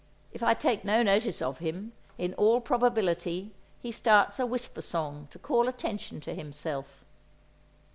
[0.33, 3.53] If I take no notice of him, in all probability
[3.83, 7.05] he starts a Whisper Song to call attention to himself.